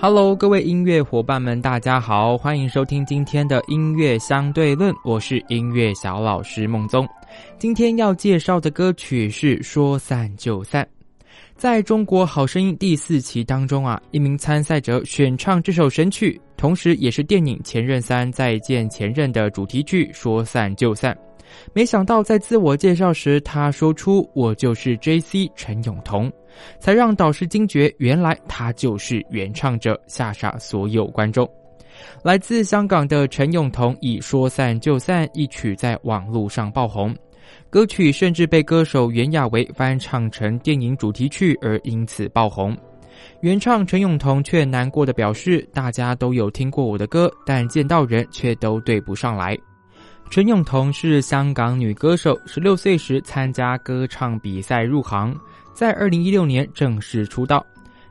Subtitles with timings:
[0.00, 7.04] Hello，各位音乐伙伴们，大家好，欢迎收听今天的音乐相对论，我是音乐小老师孟宗。
[7.58, 10.84] 今天要介绍的歌曲是《说散就散》。
[11.58, 21.12] 在中国好声音第四期当中啊，一名参赛者选唱这首神曲，同时也是电影《前任三再见前任》的主题曲《说散就散》。
[21.72, 25.50] 没想到在自我介绍时，他说出“我就是 J.C.
[25.56, 26.32] 陈永彤”。
[26.78, 31.48] 才让导师惊觉，原来他就是原唱者，吓傻所有观众。
[32.22, 37.12] 来自香港的陈永彤以《说散就散》一曲在网络上爆红，
[37.70, 42.74] 歌曲甚至被歌手袁娅维翻唱成电影主题曲，而因此爆红。
[43.42, 49.54] 原唱陈永彤却难过的表示：“大家都有听过我的歌，但见到人却都对不上来。”
[50.30, 55.38] 陈永彤是香港女歌手，十六岁时参加歌唱比赛入行。
[55.74, 57.64] 在二零一六年正式出道，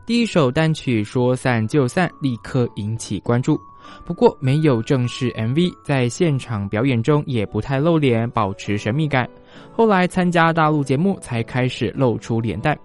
[0.06, 3.60] 第一首单曲《说散就散》立刻引起关注。
[4.04, 9.30] 不过没有正式 MV，在现场表演中也不太露脸，保持神秘感。
[9.72, 12.78] 后来参加大陆节目才开始露出脸蛋。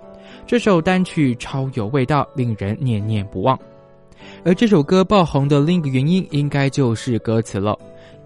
[0.47, 3.59] 这首单曲超有味道，令人念念不忘。
[4.45, 7.77] 而这首歌爆红的另一个原因，应该就是歌词了。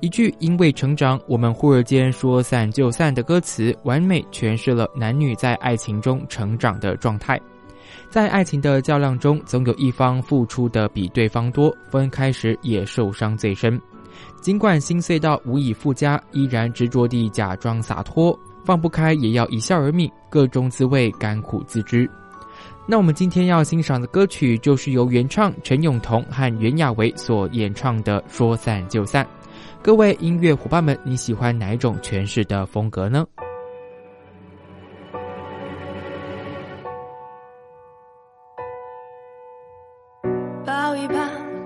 [0.01, 7.41] 一句“因为成长，我们忽而间说散就散”的歌词，完美诠释了男女在爱情中成长的状态。
[8.11, 13.81] 在爱情的较量中，总有一方付出的比对方多，分开时也受伤最深。
[14.41, 22.09] 尽管心碎到无以复加，依然执着地假装洒脱，放不开也要一笑而泯，各种滋味，甘苦自知。
[22.87, 29.25] 那我们今天要欣赏的歌曲，就是由原唱陈永彤和袁娅维所演唱的《说散就散》。
[29.83, 33.27] 各位音乐伙伴们，你喜欢哪一种诠释的风格呢？
[40.65, 41.15] 抱一抱，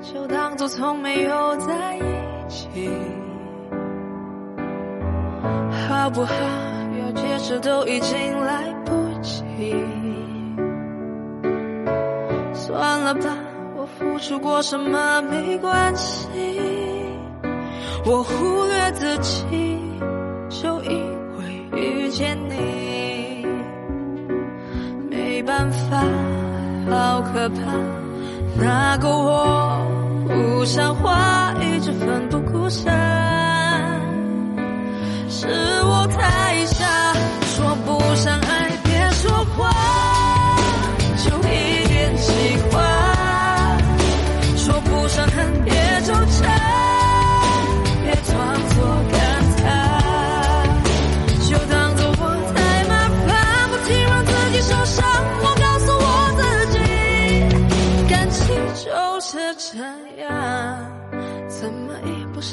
[0.00, 2.68] 就当作从没有在意起，
[5.88, 6.34] 好不好？
[7.00, 9.74] 要解释都已经来不及。
[12.52, 13.36] 算了吧，
[13.76, 16.28] 我付出过什么没关系。
[18.04, 19.78] 我忽略自己，
[20.48, 21.00] 就因
[21.38, 23.46] 为遇见你，
[25.08, 26.02] 没办法，
[26.90, 27.56] 好可怕。
[28.58, 29.86] 那个我
[30.30, 32.49] 不像话，一直奋不顾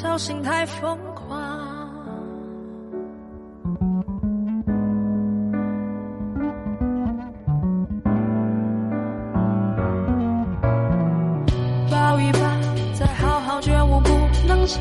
[0.00, 1.40] 小心太疯狂，
[11.90, 12.38] 抱一抱，
[12.94, 14.08] 再好好觉悟，不
[14.46, 14.80] 能强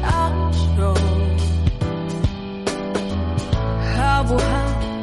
[0.52, 0.94] 求，
[3.96, 4.46] 好不好？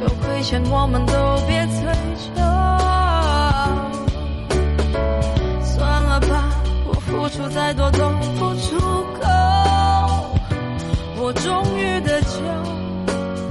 [0.01, 1.13] 有亏欠，我们都
[1.45, 1.83] 别追
[2.33, 2.41] 究。
[5.61, 6.55] 算了吧，
[6.87, 8.07] 我付出再多都
[8.39, 8.94] 不足。
[11.27, 12.37] 我终于得救，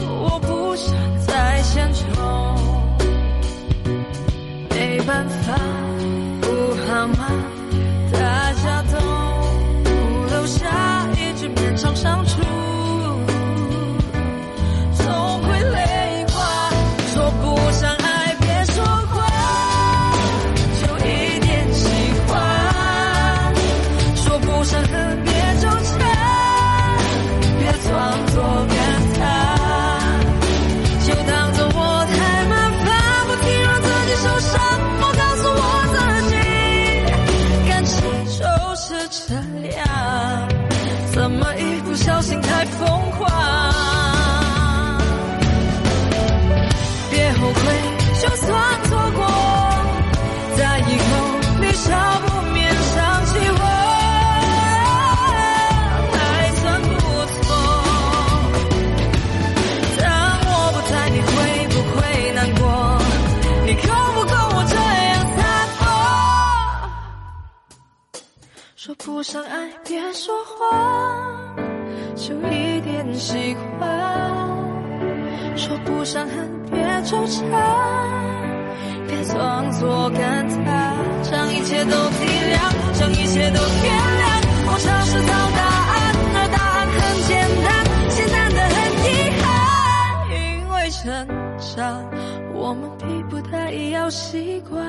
[0.07, 0.95] 我不想
[1.27, 2.05] 再献丑，
[4.71, 5.59] 没办法，
[6.41, 6.47] 不
[6.87, 7.44] 好吗？
[69.25, 71.57] 不上爱，别说谎，
[72.15, 73.89] 就一点喜欢；
[75.57, 76.37] 说不上恨，
[76.71, 77.41] 别纠缠，
[79.09, 84.29] 别装作感叹，将一切都体谅，将一切都原谅。
[84.67, 85.97] 我尝试找答案，
[86.35, 87.33] 而答案很简
[87.65, 87.73] 单，
[88.11, 88.77] 简单的很
[89.09, 89.09] 遗
[89.41, 89.43] 憾。
[90.37, 90.37] 因
[90.69, 91.01] 为成
[91.59, 92.05] 长，
[92.53, 94.85] 我们逼不得已要习惯。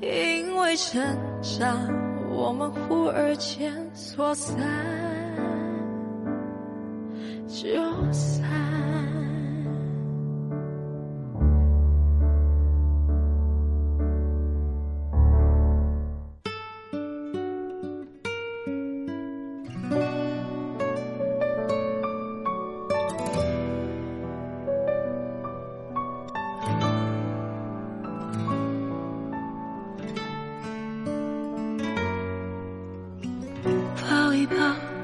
[0.00, 1.00] 因为成
[1.42, 1.76] 长，
[2.40, 4.56] 我们忽而间说散
[7.48, 7.66] 就
[8.12, 8.87] 散。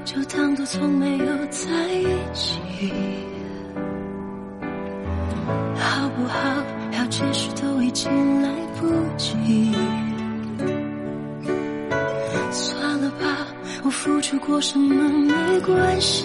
[0.05, 2.59] 就当作从没有在一起，
[5.75, 6.37] 好不好？
[6.91, 8.49] 要解释都已经来
[8.79, 8.87] 不
[9.17, 9.73] 及。
[12.51, 13.47] 算了吧，
[13.83, 16.23] 我付出过什么没关系，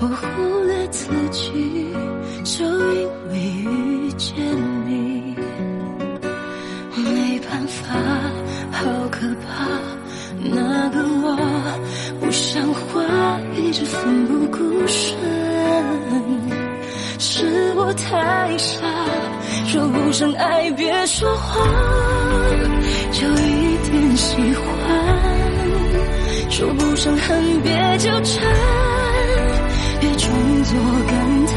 [0.00, 1.94] 我忽略自己，
[2.42, 4.34] 就因为遇见
[4.84, 5.36] 你，
[10.84, 11.36] 那个我
[12.20, 12.30] 不。
[12.30, 13.00] 像话
[13.56, 15.16] 一直奋不顾身，
[17.18, 18.80] 是我太傻，
[19.66, 21.64] 说不上爱别说谎，
[23.12, 24.64] 就一点喜欢；
[26.50, 28.42] 说不上恨别纠缠，
[30.00, 30.30] 别装
[30.64, 30.76] 作
[31.06, 31.54] 感叹，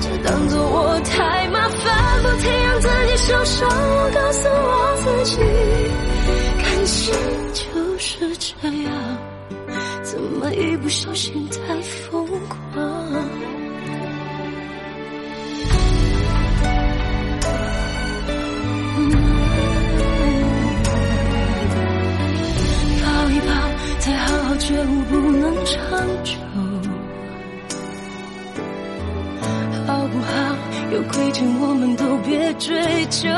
[0.00, 3.68] 就当作我太麻烦，不停让自己受伤。
[3.68, 4.75] 我告诉我
[10.86, 12.80] 不小心太疯狂？
[23.02, 23.50] 抱一抱，
[23.98, 25.74] 再好好觉悟，不能长
[26.22, 26.38] 久，
[29.88, 30.56] 好不好？
[30.92, 33.28] 有亏欠，我们都别追究。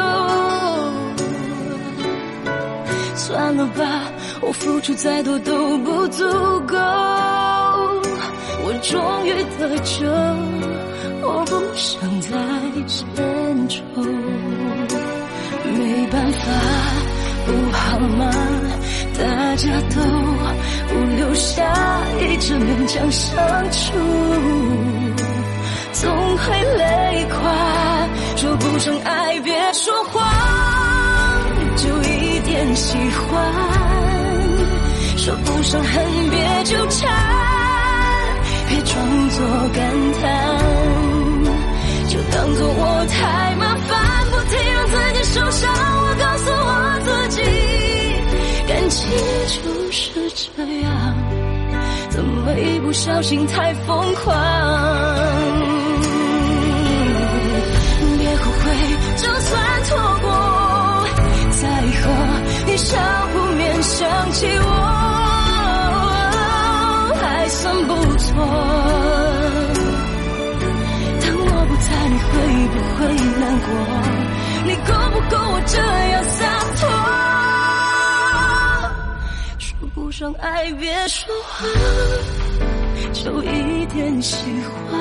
[3.17, 4.13] 算了吧。
[4.41, 6.25] 我付出再多都不足
[6.67, 6.77] 够，
[8.65, 10.07] 我终于得救，
[11.23, 12.29] 我不想再
[12.87, 13.83] 牵愁。
[15.65, 16.39] 没办法，
[17.45, 18.31] 不好吗？
[19.19, 20.01] 大家都
[20.89, 21.63] 不留下，
[22.21, 23.37] 一直勉强相
[23.71, 23.93] 处，
[25.93, 26.45] 总会
[26.79, 27.37] 累垮。
[28.37, 30.25] 说不上爱，别说谎，
[31.77, 33.68] 就一点喜欢。
[35.29, 37.07] 说不上恨，别纠缠，
[38.67, 39.85] 别装作感
[40.23, 40.25] 叹，
[42.09, 45.69] 就当作我太麻烦，不停让自己受伤。
[45.71, 46.73] 我告诉我
[47.05, 47.43] 自己，
[48.67, 49.07] 感情
[49.53, 50.01] 就是
[50.57, 50.89] 这样，
[52.09, 54.35] 怎么一不小心太疯狂？
[58.17, 58.65] 别后悔，
[59.19, 60.27] 就算错过，
[61.61, 61.69] 在
[62.01, 62.09] 和
[62.67, 62.99] 你相
[71.21, 72.31] 当我不在，你会
[72.73, 72.99] 不会
[73.41, 73.69] 难过？
[74.65, 75.77] 你够不够我这
[76.11, 76.39] 样洒
[76.77, 76.83] 脱？
[79.59, 81.67] 说不上爱，别说谎，
[83.13, 85.01] 就一点喜欢；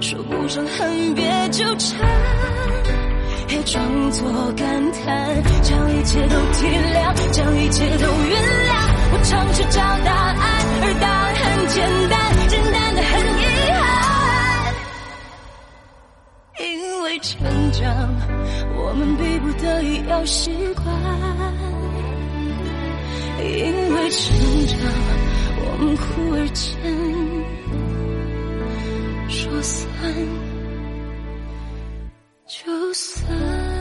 [0.00, 1.98] 说不上恨，别纠缠，
[3.46, 8.72] 别装作感叹，将一切都体谅，将一切都原谅。
[9.12, 10.49] 我尝试找答案。
[10.98, 14.74] 答案很简单简单的很遗憾
[16.58, 17.84] 因为成长
[18.76, 20.86] 我们逼不得已要习惯
[23.38, 24.78] 因为成长
[25.62, 26.66] 我们哭而前
[29.28, 29.86] 说散
[32.46, 33.79] 就散